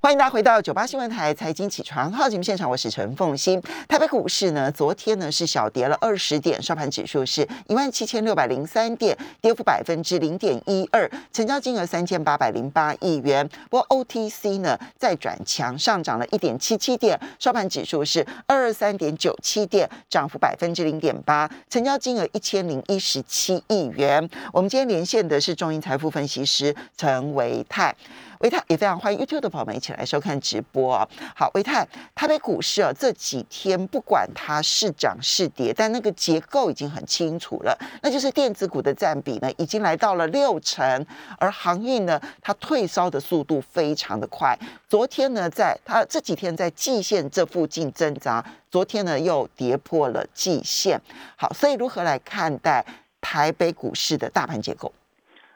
[0.00, 3.60] 欢迎大家回到九八新闻台财经起床号节目现场，我是陈凤欣。
[3.88, 13.46] 台北股市呢，昨天呢是小跌了二十点，收盘指数是一万七千六百零三点，跌幅百分之零点一二，成交金额三千八百零八亿元。
[13.68, 24.30] 不过 OTC 呢再转强，上涨了一点七七点，收盘指数是二二三点九七点，涨幅百分之零点八，成交金额一千零一十七亿元。
[24.52, 27.92] 我们今天连线的是中银财富分析师陈维泰。
[28.40, 31.08] 维泰也非常欢迎 YouTube 的朋友们一起来收看直播啊！
[31.34, 41.04] 好，维泰，台北股市啊这几天不管它是涨是跌，但那个结构已经很清楚了，那就是电子股的占比呢已经来到了六成，
[41.38, 44.56] 而航运呢它退烧的速度非常的快。
[44.88, 51.00] 昨天呢在它这几天在季线这附近挣扎，昨天呢又跌破了季线。
[51.34, 52.84] 好，所以如何来看待
[53.20, 54.92] 台北股市的大盘结构？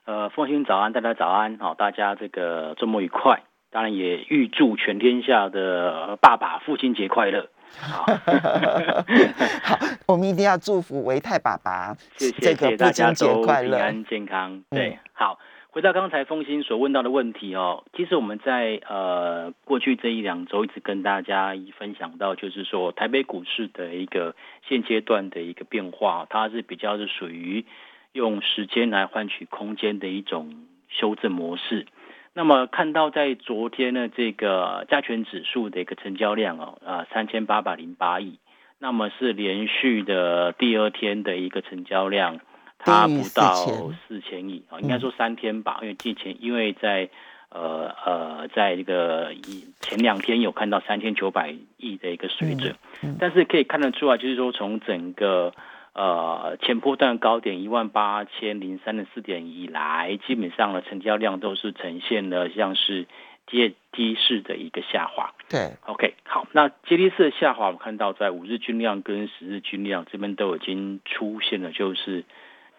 [0.05, 7.48] 呃，凤新早安，大家早安，好，大家这个周末愉快，当然也预祝全天下的爸爸父亲节快乐。
[7.79, 8.05] 好，
[9.63, 14.65] 好，我们一定要祝福维泰爸爸，谢谢大家都平安健康。
[14.71, 15.38] 对，好，
[15.71, 24.35] 回到刚才奉新所问到的问题哦，其实我们在呃过去这一两周一直跟大家分享到，就是说台北股市的一个
[24.69, 27.65] 现阶段的一个变化，它是比较是属于。
[28.13, 31.87] 用时间来换取空间的一种修正模式。
[32.35, 38.38] 那么看到在昨天呢，这个加权指数的一个成交量哦，啊三千八百零八亿，
[38.79, 42.41] 那么是连续的第二天的一个成交量，
[42.79, 47.10] 它不到四千亿啊，应该说三天吧，因为之前因为在
[47.51, 49.35] 呃呃在这个
[49.80, 52.74] 前两天有看到三千九百亿的一个水准，
[53.19, 55.52] 但是可以看得出来，就是说从整个。
[55.95, 63.07] 呃，前波段高点一万八千零三十四点以来，基本上的成交量都是呈现了像是
[63.46, 65.34] 阶梯式的一个下滑。
[65.50, 72.25] 对，OK，好，那阶梯式的下滑，我们看到在五日均量跟十日均量这边都已经出现了，就是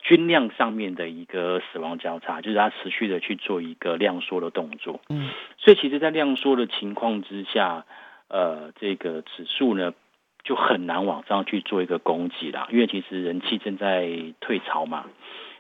[0.01, 5.01] 均量上面的一个死亡交叉，就是它持续的去做一个量缩的动作。
[5.09, 7.85] 嗯，所以其实，在量缩的情况之下，
[8.27, 9.93] 呃，这个指数呢。
[10.43, 14.09] 就很难往上去做一个攻击啦，因为其实人气正在
[14.39, 15.05] 退潮嘛。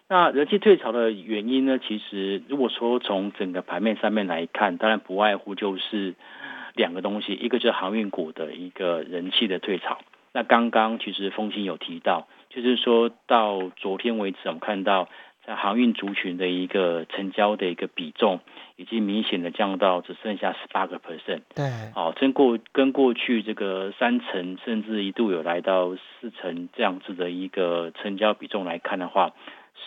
[0.07, 6.15] 那人气退潮的原因呢，其实如果说从整个盘面上面来看，当然不外乎就是
[6.75, 9.99] 两个东西，一个就是航运股的一个人气的退潮。
[10.33, 15.09] 那刚刚其实风清有提到，就是说到昨天为止，我们看到。
[15.45, 18.39] 在航运族群的一个成交的一个比重，
[18.77, 21.41] 已经明显的降到只剩下十八个 percent。
[21.53, 29.33] 对，好，跟过跟过去这个三成，甚至一度有来到四成这样子的一个成交比重来看的话，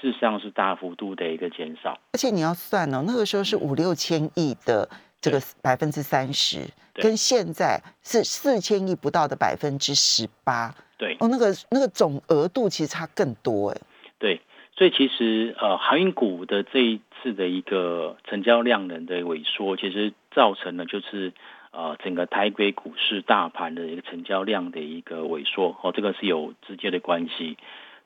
[0.00, 1.98] 事实上是大幅度的一个减少。
[2.12, 4.86] 而且你要算哦，那个时候是五六千亿的
[5.22, 10.74] 这个百分之三十，跟现在是四千亿不到的百分之十八。
[10.98, 13.80] 对，哦，那个那个总额度其实差更多哎。
[14.18, 14.38] 对。
[14.76, 21.32] 所以其实呃，航运股的这一次的一个成交量能的萎缩，其实造成了就是
[21.72, 27.56] 呃整个台北股市大盘的一个成交量的一个萎缩哦，这个是有直接的关系。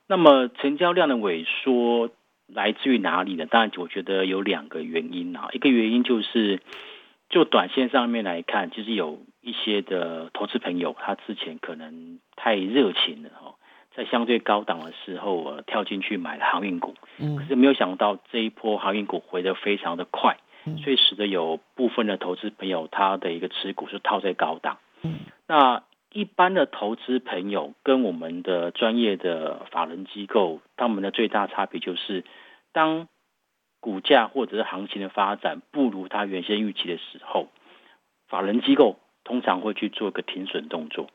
[0.07, 2.11] 那么成交量的萎缩
[2.47, 3.47] 来自于哪里呢？
[3.47, 5.49] 当然，我觉得有两个原因啊。
[5.53, 6.61] 一个原因就是
[7.29, 13.55] 就短线上面来看，其实有一些的投资朋友他之前可能太热情了哈。
[13.95, 25.19] 在相对高档的时候，我跳进去买了航运股，嗯，可是没有想到这一波航运股回得非常的快，嗯，所以使得有部分的投资朋友他的一个持股是套在高档，嗯，
[25.49, 32.25] 那一般的投资朋友跟我们的专业的法人机构，他们的最大差别就是，
[32.73, 33.09] 当
[33.81, 37.49] 股价或者是行情的发展不如他原先预期的时候，
[38.29, 41.09] 法人机构通常会去做一个停损动作。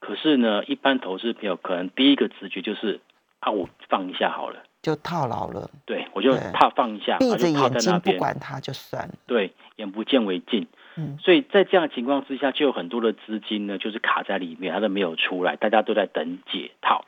[0.00, 3.00] 可是呢，一般投资朋友可能第一个直觉就是
[3.40, 5.70] 啊，我放一下好了，就套牢了。
[5.86, 9.14] 对，我就怕放一下，闭着眼睛不管它就算了。
[9.26, 10.66] 对，眼不见为净。
[10.96, 17.04] 嗯，所以在这样的情况之下，就有很多的资金呢，就是卡在里面，它都没有出来，大家都在等解套。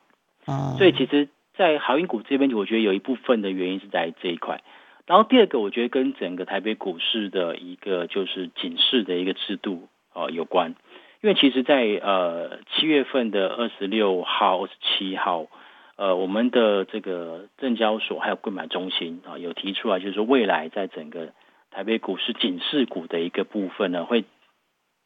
[0.47, 4.63] 嗯，所以其实，在航运股这边，我觉得有一部分的原因是在这一块。
[5.07, 10.77] 然后第二个，我觉得跟整个台北股市的一个就是警示的一个制度啊有关。
[11.23, 15.49] 因为其实，在呃七月份的二十六号、二十七号，
[15.97, 21.33] 呃，我们的这个证交所还有购买中心啊，有提出来，就是说未来在整个
[21.71, 24.25] 台北股市警示股的一个部分呢，会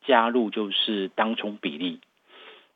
[0.06, 1.98] 加入就是当冲比例。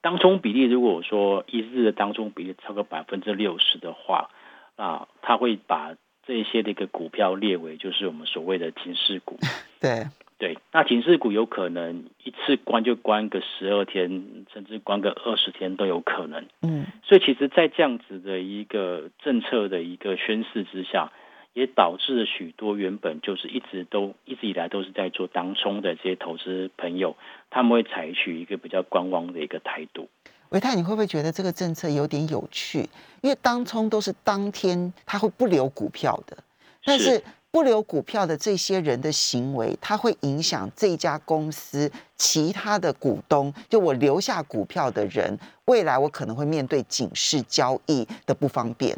[0.00, 4.30] 当冲比例如果说一日的当冲比例超过百分之六十的话，
[4.74, 5.94] 啊，他会把
[6.26, 9.38] 这些的一个股票列为就是我们所谓的警示股。
[9.80, 10.06] 对。
[10.38, 16.46] 对，那警示股有可能一次关就关个十二天，甚至关个二十天都有可能。
[16.62, 21.10] 嗯，所以其实，在这样子的一个政策的一个宣示之下，
[21.54, 27.16] 也导致了许多原本就是一直都一直以来都是在做当冲的这些投资朋友，
[27.50, 30.08] 他们会采取一个比较观望的一个态度。
[30.50, 32.88] 维泰，你会不会觉得这个政策有点有趣？
[33.22, 36.38] 因为当冲都是当天他会不留股票的，
[36.84, 37.20] 但是
[37.58, 43.52] 不留股票的这些人的行为，它会影响这家公司其他的股东。
[43.68, 48.96] 就我留下股票的人，未来我可能会面对警示交易的不方便。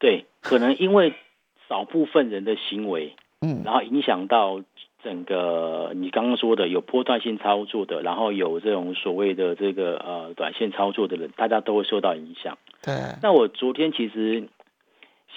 [0.00, 1.14] 对，可能因为
[1.68, 4.60] 少部分人的行为，嗯，然后影响到。
[5.04, 12.58] 整个你刚刚说的有波段性操作的，然后有这种所谓的这个呃短线操作的人，大家都会受到影响。
[12.82, 12.92] 对。
[13.22, 14.48] 那我昨天其实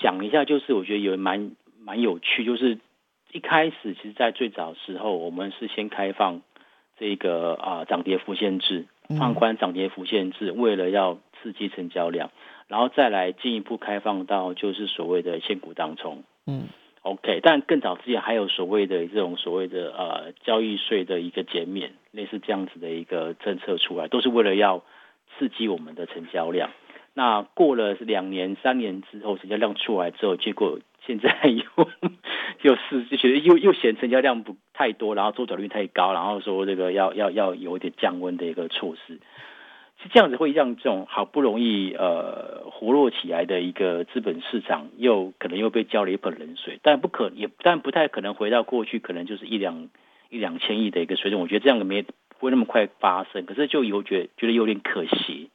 [0.01, 1.51] 想一下，就是我觉得有蛮
[1.89, 2.77] 蛮有趣，就是
[3.31, 6.43] 一开始其实，在最早时候，我们是先开放
[6.99, 8.85] 这个啊涨跌幅限制，
[9.17, 12.29] 放宽涨跌幅限制，为了要刺激成交量，
[12.67, 16.23] 然后再来进一步开放到就是所谓的限股当冲。
[16.45, 16.67] 嗯。
[17.01, 24.83] OK，但更早之前还有所谓的这种所谓的呃交易税的一个减免，类似这样子的一个政策出来，都是为了要
[25.31, 26.69] 刺激我们的成交量。
[27.15, 31.63] 那过了两年、三年之后，成交量出来之后，结果现在又
[32.61, 39.19] 又是就觉得又又嫌成交量不太多，然后周转率太高，然后说这个要要要有一点降温的一个措施。
[40.01, 49.89] 是这样子会让这种好不容易呃活络起来的一个资本市场，又可能又被浇了一盆冷水，但不可也但不太可能回到过去，可能就是一两
[50.29, 51.41] 一两千亿的一个水准。
[51.41, 55.49] 我觉得这样的没不会那么快发生，可是就有觉觉得有点可惜，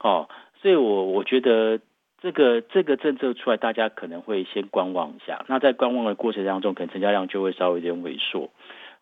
[0.00, 0.28] 哦，
[0.60, 1.78] 所以我我觉得
[2.20, 5.44] 这个这个政策出来，大家可能会先观望一下。
[5.48, 8.50] 那在观望的过程当中，可能成交量就会稍微有点萎缩。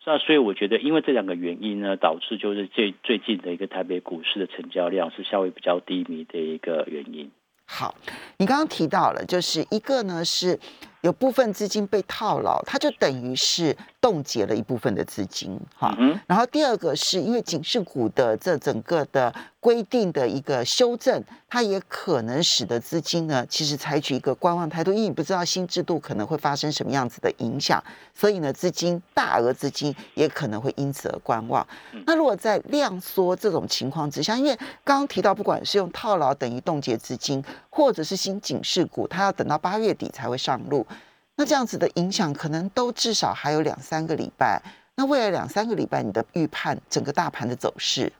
[0.04, 7.28] 那所以我觉得，因为这两个原因呢，导致就是最最近的一个台北股市的成交量是稍微比较低迷的一个原因。
[7.66, 7.92] 好，
[8.38, 10.56] 你刚刚提到了，就是一个呢是
[11.02, 13.76] 有部分资金被套牢，它就等于是
[14.06, 15.92] 冻结了一部分的资金，哈。
[16.28, 19.34] 然后第二个是因为警示股的这整个的。
[19.58, 27.82] 规定的一个修正，它也可能使得资金呢，其实采取一个观望态度，因为你不知道新制度可能会发生什么样子的影响，
[28.14, 31.66] 所以呢，资金大额资金也可能会因此而观望。
[32.06, 34.54] 那如果在量缩这种情况之下，因为
[34.84, 40.86] 刚刚提到，不管是用套牢等于冻结资金，或者是新警示股，它要等到八月底才会上路，
[41.36, 44.62] 那这样子的影响可能都至少还有两三个礼拜。
[44.96, 48.10] 那未来两三个礼拜，你的预判整个大盘的走势？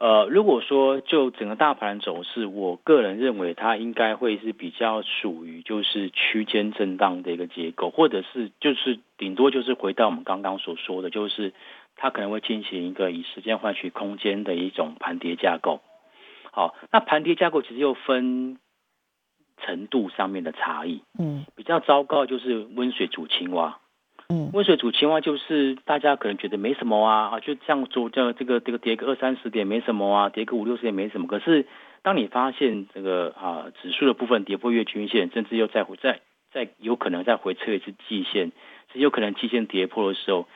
[0.00, 11.52] 呃，如果说就整个大盘走势，我个人认为它应该会是比较属于就是区间震荡的一个结构，或者是就是顶多就是回到我们刚刚所说的，就是
[11.96, 15.80] 它可能会进行一个以时间换取空间的一种盘跌架构。
[16.52, 18.58] 好，那盘跌架构其实又分
[19.60, 23.78] 程度上面的差异，嗯，比较糟糕就是温水煮青蛙。
[24.30, 31.26] 嗯，温水煮青蛙就是大家可能觉得没什么啊啊，就这样做，这这个这个跌个二三十点没什么啊，跌个五六十点没什么。
[31.26, 31.66] 可是
[32.02, 36.20] 当你发现这个啊指数的部分跌破月均线，甚至又再回再
[36.52, 38.52] 再有可能再回测一次季线，
[38.92, 40.46] 是有可能季线跌破的时候，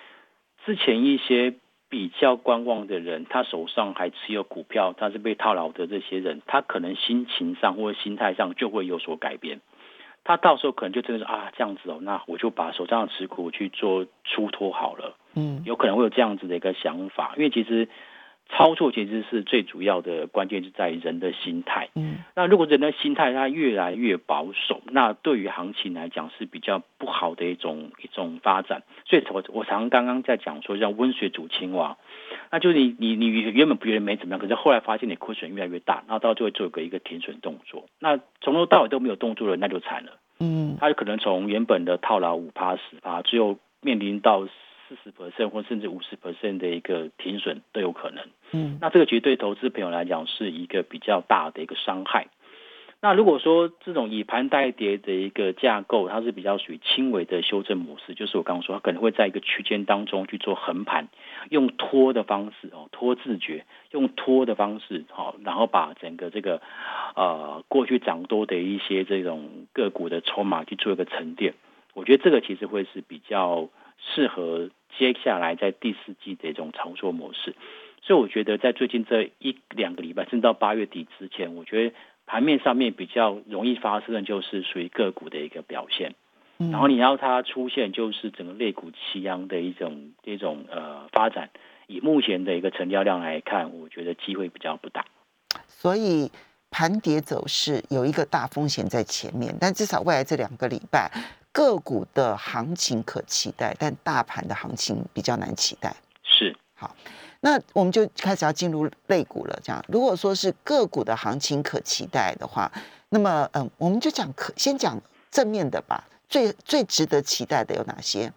[0.66, 1.54] 之前一些
[1.88, 9.60] 比较观望的人，他手上还持有股票，他是被套牢的这些人，他可能心情上或者心态上就会有所改变。
[10.24, 17.88] 他到时候可能就真的是啊这样子哦，那我就把手上的持股去做出脱好了，嗯，有可能会有这样子的一个想法，因为其实
[18.48, 31.96] 操作其实是最主要的关键是在人的心态，嗯，那如果人的心态他越来越保守，那对于行情来讲是比较不好的一种一种发展，所以我我常刚刚在讲说像温水煮青蛙。
[32.52, 37.86] 那就是你你你原本不觉得没怎么样，可是后来发现你亏损越来越大，然后到最后做个一个停损动作。
[37.98, 40.18] 那从头到尾都没有动作的，那就惨了。
[40.38, 48.22] 嗯，他可能从原本的套牢五趴十趴，最后面临到四十 percent 或甚至五十 percent 的一个停损都有可能。
[48.52, 52.26] 嗯，那这个其实对投资朋友来讲是一个比较大的一个伤害。
[53.04, 61.08] 那如果说这种以盘代跌的一个架构，它是比较属于轻微的修正模式，就是我刚刚说，它可能会在一个区间当中去做横盘，
[61.50, 66.62] 用拖的方式哦，拖自觉，用拖的方式好，然后把整个这个
[67.16, 71.54] 呃过去涨多的一些这种个股的筹码去做一个沉淀，
[71.94, 73.68] 我觉得这个其实会是比较
[73.98, 77.56] 适合接下来在第四季的一种操作模式。
[78.04, 81.94] 所以我觉得在最近这一两个礼拜，甚至到八月底之前，我觉得。
[82.26, 86.14] 盘面上面比较容易发生的就是属于个股的一个表现，
[86.58, 91.50] 然后你要它出现就是整个肋骨齐扬的一种一种呃发展，
[91.86, 95.04] 以目前的一个成交量来看，我觉得机会比较不大。
[95.66, 96.30] 所以
[96.70, 101.10] 盘跌走势有一个大风险在前面，但至少未来这两个礼拜
[101.52, 105.94] 个股的行情可期待，但大盘的行情比较难期待。
[107.42, 109.58] 那我们就开始要进入类股了。
[109.62, 112.72] 这样，如果说是个股的行情可期待的话，
[113.10, 114.98] 那么嗯，我们就讲可先讲
[115.30, 116.04] 正面的吧。
[116.28, 118.32] 最最值得期待的有哪些？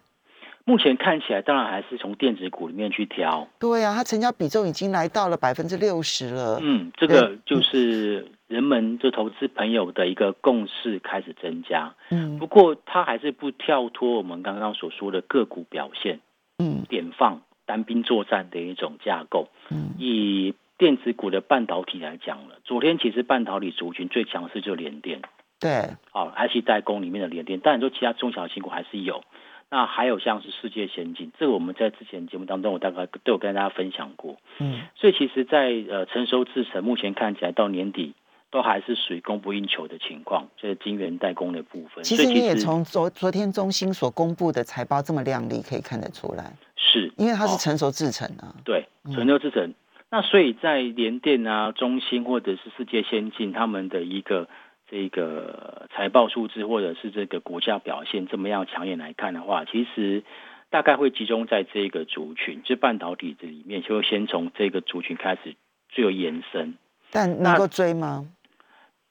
[0.64, 3.46] 目前看起来，当然还是从电子股里面去挑。
[3.60, 6.58] 对啊，它成交比重已经来到了百分之六十了。
[6.60, 11.94] 嗯，这个就是人们就投资朋友的一个共识开始增加。
[12.10, 16.18] 嗯，不过它还是不跳脱我们刚刚所说的个股表现。
[16.58, 19.48] 嗯，点放单兵作战的一种架构。
[19.70, 25.20] 嗯，以电子股的半导体来讲了，昨天其实半导体族群最强势就是联电。
[25.58, 29.24] 对，好，IC 代工里面的联电，当然说其他中小型股还是有。
[29.68, 34.36] 那还有像是世界先进，这个我们在之前节目当中，我大概都有跟大家分享过。
[34.60, 38.14] 嗯，所以其实，在呃成熟制程，目前看起来到年底
[38.56, 42.02] 都还是属于供不应求的情况，就是晶圆代工的部分。
[42.02, 48.56] 其实你也从昨昨天中心所公布的财报这么亮丽，可以看得出来，是因为它是成熟制程啊。
[48.64, 49.74] 对，成熟制程。
[50.10, 54.48] 那所以在联电啊、中芯或者是世界先进他们的一个。
[54.88, 60.22] 这个财报数字或者是这个股价表现这么样抢眼来看的话，其实
[60.70, 65.56] 大概会集中在这个族群，就半导体这里面，就先从这个族群开始
[65.88, 66.74] 最有延伸。
[67.10, 68.28] 但能够追吗？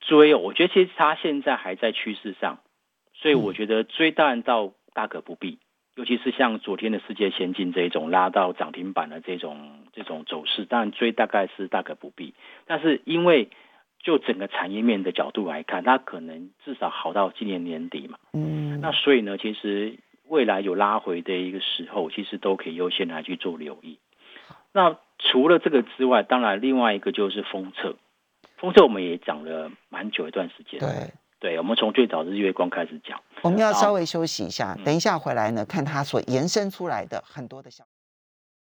[0.07, 2.59] 追哦，我觉得其实它现在还在趋势上，
[3.13, 5.59] 所以我觉得追当然到大可不必，
[5.95, 12.33] 尤其是像昨天的世界先进这一种拉到涨停板的这种这种走势，当然追大概是大可不必。
[12.65, 13.49] 但是因为
[14.03, 18.19] 就整个产业面的角度来看，它可能至少好到今年年底嘛。
[18.33, 19.97] 嗯，那所以呢，其实
[20.27, 23.97] 未来有拉回的一个时候，其实都可以优先来去做留意。
[24.71, 27.95] 那除了这个之外，当然另外一个就是封测，
[28.57, 30.79] 封测我们也讲了蛮久一段时间。
[30.79, 33.19] 对，对，我们从最早日月光开始讲。
[33.41, 37.83] 我们要稍微休息一下，等一下回来呢，看它所延伸出来的很多的小。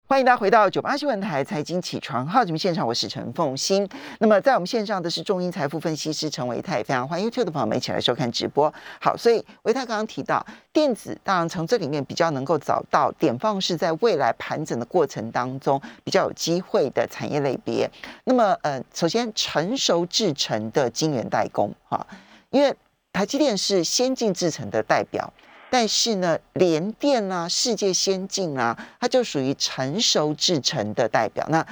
[0.09, 3.87] 欢迎大家回到九八新闻台财经起床号节目现场，我是陈凤欣。
[4.17, 8.73] 那么在我们线上的是中英财富分析师陈维泰，非常欢迎 YouTube 的朋友们一起来收看直播。
[8.99, 17.87] 好，所以维泰刚刚提到电子，当然从这里面比较能够找到点放是在未来盘整的过程当中比较有机会的产业类别。
[18.23, 22.03] 那么呃，首先成熟制成的晶圆代工哈，
[22.49, 22.75] 因为
[23.13, 25.31] 台积电是先进制成的代表。
[25.71, 31.45] 但是呢，联电啊、世界先进啊，它就属于成熟制成的代表。
[31.49, 31.65] 那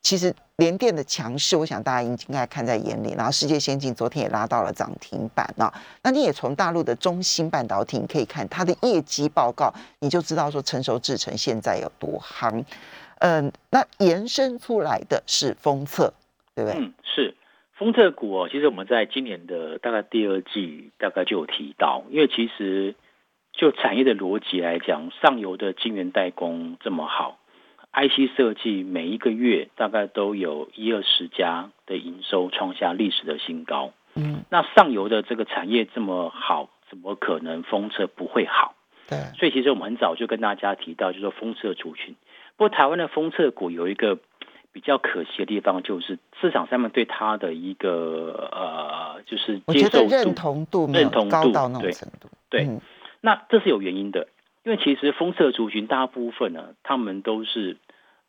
[0.00, 3.14] 其实联电的强势，我想大家应应该看在眼里。
[3.16, 5.72] 然后世界先进昨天也拉到了涨停板啊。
[6.02, 12.64] 那你也从大陆的中芯半导体，你可以看它的业绩报告，你就知道说成熟制成现在有多夯。
[13.18, 16.12] 嗯，那延伸出来的是封测，
[16.54, 16.80] 对不对？
[16.80, 17.34] 嗯，是
[17.78, 18.48] 封测股哦。
[18.50, 22.94] 其实我们在今年的大概第二季大概就有提到，因为其实。
[23.56, 27.38] 就产业的逻辑来讲，上游的晶圆代工这么好
[27.92, 33.92] ，IC 设计每一个月大概都有一二十家的营收创下历史的新高。
[34.16, 38.74] 嗯，那上游的这个产业这么好，怎么可能封测不会好？
[39.08, 42.14] 对，所以其实我们很早就跟大家提到，就是说封测族群。
[42.56, 44.18] 不过台湾的封测股有一个
[44.72, 52.68] 比较可惜的地方，就是市场上面对它的一个呃，就是接受认同度认同高到那种程度，对。
[53.24, 54.28] 那这是有原因的，
[54.64, 57.78] 因为其实风色族群大部分呢，他们都是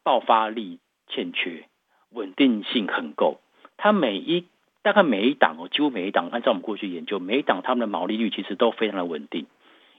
[0.04, 1.66] 爆发力欠缺，
[2.12, 3.42] 稳定性很够。
[3.75, 4.46] 它每一
[4.84, 9.48] 大概每一档哦，几乎每一档，按照我们过去研究，每一档他们的毛利率其实都非常的稳定，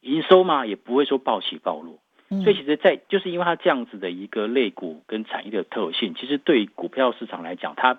[0.01, 1.99] 营收嘛也不会说暴起暴落。
[2.43, 7.99] 所以其实，在就是因为它这样子的一个类股跟产业的特性，其实对股票市场来讲，它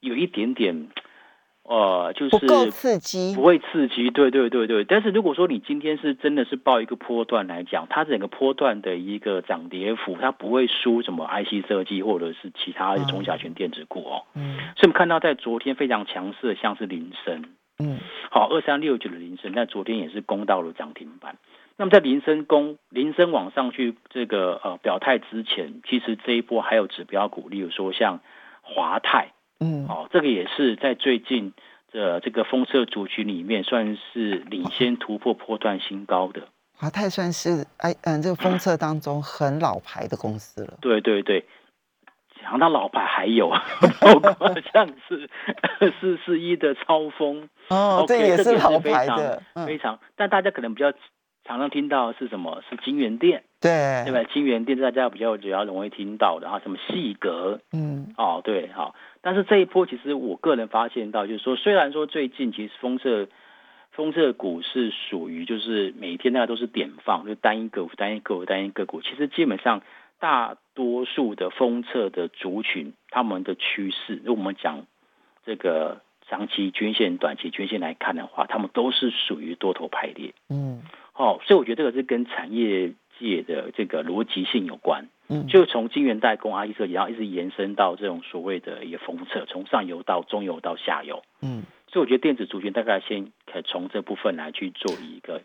[0.00, 0.90] 有一点点。
[1.66, 4.84] 呃，就是不够刺激，不会刺激，对对对对。
[4.84, 14.22] 但是如果说你今天是真的是报一个波段来讲，它整个波段的一个涨跌幅，它不会输什么 IC 设计或者是其他的中小型电子股哦。
[14.34, 14.58] 嗯。
[14.76, 17.44] 所以我们看到在昨天非常强势的，像是林森，
[17.78, 17.98] 嗯，
[18.30, 21.38] 好，二三六九的林森，在昨天也是攻到了涨停板。
[21.78, 28.20] 那么在林森攻林森往上去这个呃表态之前，其实这一波还有指标股，例如说像
[28.60, 29.30] 华泰。
[29.60, 31.52] 嗯，哦，这个也是在最近
[31.92, 36.48] 的这个封测族群里面，算是领先突破破断新高的。
[36.76, 40.78] 华泰算是哎嗯，这个封测当中很老牌的公司了。
[40.80, 41.46] 对对对，
[42.42, 43.48] 讲到老牌还有，
[44.00, 45.30] 包括 像是
[46.00, 49.98] 四四一的超风哦，这也是老牌的，非常。
[50.16, 50.92] 但大家可能比较
[51.44, 52.62] 常常听到是什么？
[52.70, 54.28] 是金源店，对对吧？
[54.32, 58.94] 金源店大家比较比较容易听到的，然后什么细格，嗯哦，对，好。
[59.20, 63.28] 但是这一波其实我个人发现到，就是说，虽然说最近其实封测
[63.92, 69.82] 封测股是属于就是每天大家都是点放，就单一个股、单一个股、单一个股，其实基本上
[70.18, 74.86] 大多数的封测的族群，他们的趋势，如果我们讲
[75.44, 80.32] 这个长期均线、短期均线来看的话，他们都是属于多头排列。
[80.48, 80.82] 嗯
[81.14, 85.08] 哦，所以我觉得这个是跟产业界的这个逻辑性有关。
[85.28, 91.22] 嗯，就从晶圆代工、IC 设计，然后一直延伸到这种所谓的一个封测，从上游到中游到下游。
[91.40, 91.62] 嗯。
[91.90, 95.40] 所以我觉得电子族群大概先可以从这部分来去做一个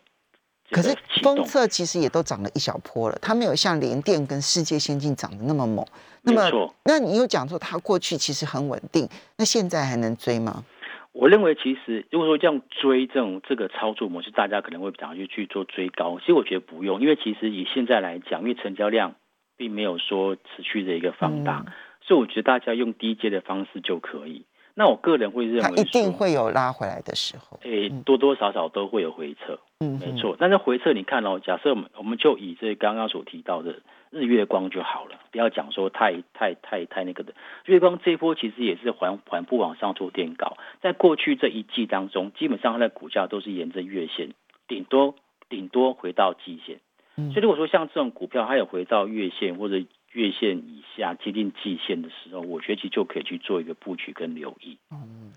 [0.70, 0.96] 可是。
[1.22, 5.86] 封测其实也都涨了一小波了，它没有像联电跟世界先进涨得那么猛。
[6.22, 10.64] 那么那你又讲说它过去其实很稳定，那现在还能追吗？
[11.12, 16.18] 我认为其实如果说这样追这种这个操作模式，大家可能会想去去做追高。
[16.20, 19.14] 其实我觉得不用，因为其实以现在来讲，因为成交量
[19.56, 24.46] 并没有说持续的一个放大，嗯所以我觉得大家用低阶的方式就可以。
[24.74, 27.58] 那我个人会认为一定会有拉回来的时候。
[27.62, 30.34] 诶、多多少少都会有回撤，嗯，没错。
[30.38, 37.32] 但是回撤你看哦，假设我们我们就以这刚刚所提到的日月光就好了，不要讲说太太太太那个的。
[37.64, 44.34] 日月光这一波其实也是缓缓步往上做垫高，在过去这一季当中，基本上它的股价都是沿着月线，
[44.66, 45.14] 顶多
[45.48, 46.80] 顶多回到季线。
[47.16, 49.76] 嗯所以如果说像这种股票，它有回到月线或者
[50.12, 54.78] 月线以下接近季线的时候，我觉得其实就可以去做一个布局跟留意。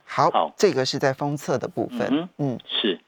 [0.06, 2.08] 好，好这个是在封测的部分。
[2.12, 3.00] 嗯嗯是，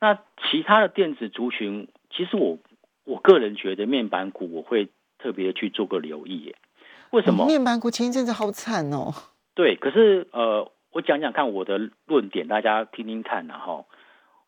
[0.00, 0.14] 那
[0.48, 2.58] 其他的电子族群，其实我
[3.04, 4.88] 我个人觉得面板股我会
[5.22, 6.54] 特别去做个留意耶。
[7.10, 7.46] 为什么？
[7.46, 9.12] 面板股前一阵子好惨哦。
[9.54, 13.86] 对，可是呃，我讲讲看我的论点，大家听听看然后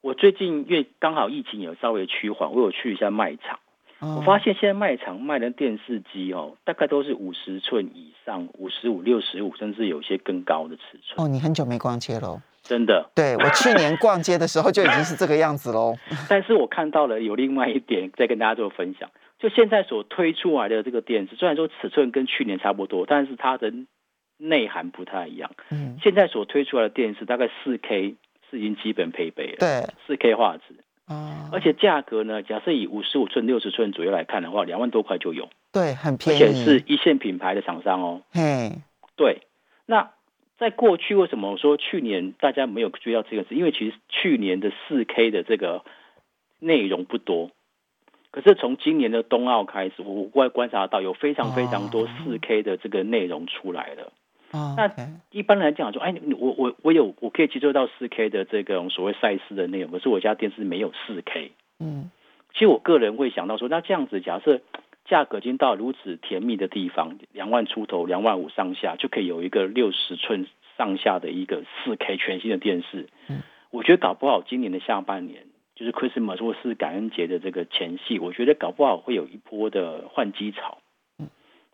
[0.00, 3.58] 我最近因为刚好疫情有稍微趋缓，我有去一下卖场，
[4.00, 12.40] 我我发现现在卖场卖的电视机哦，大概都是五十寸以上，五十五、六十五，甚至有些更高的尺寸，哦，你很久没逛街喽？
[12.62, 13.10] 真的。
[13.14, 15.94] 对我去年逛街的时候就已经是这个样子喽。
[16.30, 19.10] 但是我看到了有另外一点，再跟大家做分享。
[19.42, 23.72] 就现在所推出来的这个电视，虽然说尺寸跟去年差不多，但是它的
[24.36, 25.50] 内涵不太一样。
[25.72, 28.14] 嗯，现在所推出来的电视大概四 K
[28.48, 30.76] 是已经基本配备了，对，四 K 画质，
[31.08, 38.22] 哦，而且价格呢，假设以五十五寸、六十寸左右来看的话，两万多块就有，对，很便宜，而且是一线品牌的厂商哦。
[38.30, 38.70] 嘿，
[39.16, 39.42] 对，
[39.86, 40.12] 那
[40.56, 43.56] 在过去为什么我说去年大家没有注意到这个事？
[43.56, 45.84] 因为其实去年的四 K 的这个
[46.60, 47.50] 内容不多，
[48.32, 54.12] 可是从今年的冬奥开始，我我观察到有非常非常多哦四 K 的这个内容出来了。
[54.52, 54.90] 哦那
[55.30, 61.52] 一般来讲说，哎，我我我有我可以接受到四 K 的这个所谓赛事的内容，可是我家电视没有四 K。
[61.78, 62.10] 嗯
[62.52, 64.60] 其实我个人会想到说，那这样子假设
[65.06, 73.08] 价格已经到如此甜蜜的地方，两万出头、两万五上下，就可以有一个六十寸上下的一个四 K 全新的电视。
[73.28, 80.78] 嗯我觉得搞不好今年的下半年，就是 Christmas 或是感恩节的这个前夕，我觉得搞不好会有一波的换机潮。
[81.18, 81.28] 嗯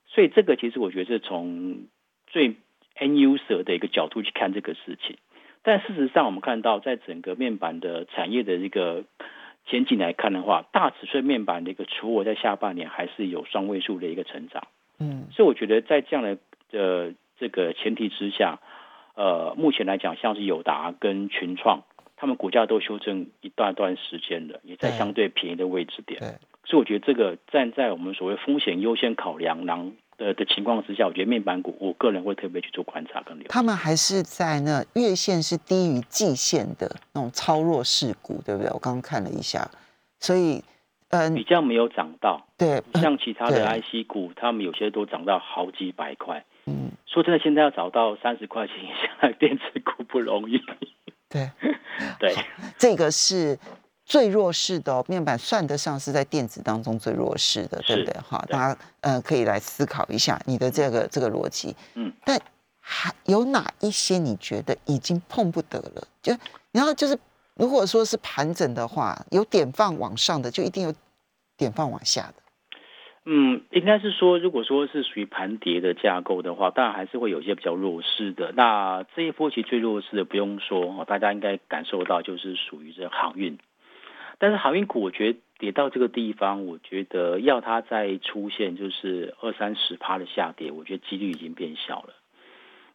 [0.06, 1.86] 所以这个其实我觉得是从
[2.26, 2.56] 最
[2.96, 5.18] end user 的一个角度去看这个事情。
[5.62, 9.04] 但事实上，我们看到在整个面板的产业的一个
[9.66, 14.66] 前景来看的话，大尺寸面板的一个出货在下半年还是有双位数的一个成长。
[14.98, 16.38] 嗯所以我觉得在这样的
[16.72, 18.60] 呃这个前提之下，
[19.14, 21.82] 呃，目前来讲，像是友达跟群创，
[22.20, 26.18] 他们股价都修正一段段时间了，也在相对便宜的位置点。
[26.18, 26.28] 对，
[26.64, 33.48] 所以我觉得这个站在我们所谓风险优先考量囊的的情况之下，我觉得面板股，我个人会特别去做观察跟留意。
[33.48, 38.70] 他们还是在那月线是低于季线的那种超弱势股，对不对？
[38.72, 39.70] 我刚刚看了一下，
[40.18, 40.64] 所以
[41.10, 46.44] 嗯、比较没有涨到，对，呃像其他的 IC 股，他们有些都涨到好几百块。
[46.66, 50.60] 嗯说真的，现在要找到三十块钱以下的电子股不容易。
[51.30, 51.50] 对，
[52.18, 52.34] 对，
[52.78, 53.58] 这个是
[54.04, 58.20] 最弱势的、哦、面板，算得上是在电子当中最弱势的，对不是对？
[58.22, 61.76] 哈，大家呃可以来思考一下你的这个这个逻辑。
[61.94, 62.40] 嗯，但
[62.80, 66.08] 还有哪一些你觉得已经碰不得了？
[66.22, 66.34] 就
[66.72, 67.18] 然后就是，
[67.54, 70.94] 如果说是盘整的话，有点放往上的，就一定有
[71.56, 72.42] 点放往下的。
[73.30, 78.54] 嗯，应该是说，如果说是属于盘跌的架构的话，当然还是会有一些比较弱势的。
[78.56, 83.58] 那这一波其实最弱势的不用说，哦大家应该感受到就是属于这航运。
[84.38, 92.14] 但是航运股，我觉得跌到这个地方，我觉得要它再出现就是二三十趴的下跌，我觉得几率已经变小了。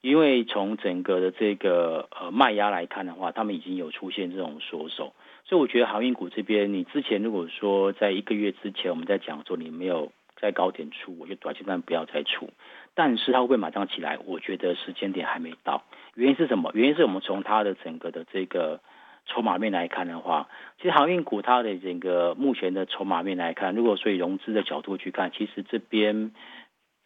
[0.01, 5.13] 因为从整个的这个呃卖压来看的话，他们已经有出现这种缩手，
[5.45, 10.11] 所以我觉得航运股这边，你之前如果说在一个月之前我们在讲说你没有
[10.43, 12.49] 在高点出，我觉得短期段不要再出，
[12.93, 14.19] 但是它会不会马上起来？
[14.25, 15.83] 我觉得时间点还没到。
[16.15, 16.71] 原因是什么？
[16.73, 18.81] 原因是我们从它的整个的这个
[19.25, 26.31] 筹码面来看的话，其实航运股它的整个目前的筹码面来看，如果说以融资的角度去看，其实这边。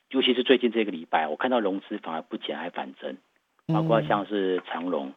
[0.09, 3.17] 尤其是最近这个礼拜，我看到融资反而不减还反增，
[3.65, 5.13] 包括像是长隆，嗯，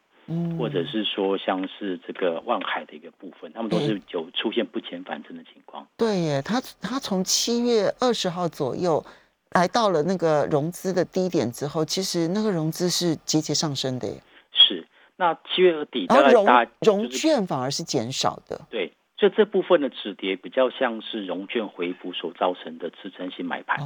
[0.58, 5.86] 或者是说像是这个望海的一个部分，他们都是有出现不减反增的情况。
[5.96, 9.04] 对耶，他他从七月二十号左右
[9.52, 14.14] 来到了那个融资的低点之后，其实那个融资是节节上升的耶。
[14.52, 18.60] 是，那七月底然后融融券反而是减少的。
[18.70, 18.92] 对。
[19.16, 23.78] 就这部分的止跌比较像是融券回补所造成的支撑性买盘，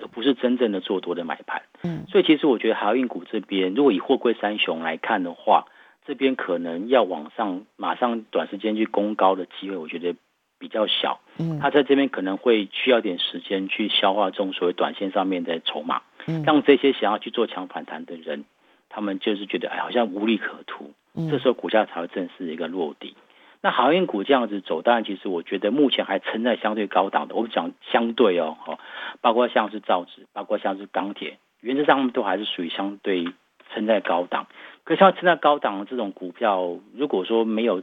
[0.00, 1.62] 而不是真正的做多的买盘。
[1.84, 5.66] 嗯，所以其实我觉得航运股这边，如果以货柜三雄来看的话，
[6.06, 10.14] 这边可能要往上马上短时间去攻高的机会，我觉得
[10.58, 11.20] 比较小。
[11.38, 18.44] 嗯，它在这边可能会需要点时间去消化这种所谓短线上面的筹码，嗯让这些想要去做强反弹的人，
[18.88, 20.92] 他们就是觉得哎好像无利可图，
[21.30, 23.14] 这时候股价才会正式一个落地。
[23.62, 27.34] 那航运股这样子走，当然其实我觉得目前还撑在相对高档的。
[27.34, 28.78] 我们讲相对哦，哈，
[29.20, 33.28] 包括像是造纸，包括像是钢铁，原则上都还是属于相对
[33.74, 34.46] 撑在高档。
[34.84, 37.82] 可像现在高档的这种股票，如果说没有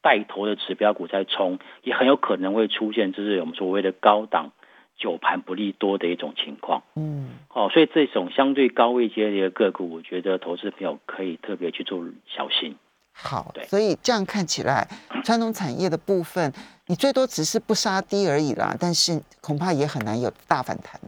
[0.00, 4.52] 带头的指标股在冲，也很有可能会出现就是我们所谓的高档
[4.96, 6.82] 久盘不利多的一种情况。
[6.94, 12.76] 嗯，哦，所以这种相对高位阶的一个个股，我觉得投资朋友可以特别去做小心。
[13.12, 14.86] 好，所以这样看起来，
[15.24, 16.52] 传统产业的部分，
[16.86, 21.06] 你最多只是不杀低而已啦，但是恐怕也很难有大反弹了。